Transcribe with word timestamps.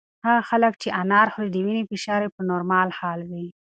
هغه 0.25 0.41
خلک 0.49 0.73
چې 0.81 0.89
انار 1.01 1.27
خوري 1.33 1.49
د 1.51 1.57
وینې 1.65 1.83
فشار 1.89 2.21
یې 2.25 2.33
په 2.35 2.41
نورمال 2.51 2.87
حال 2.99 3.19
وي. 3.29 3.47